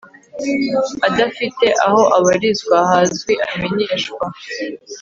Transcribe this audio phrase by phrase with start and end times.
[1.07, 4.25] adafite aho abarizwa hazwi amenyeshwa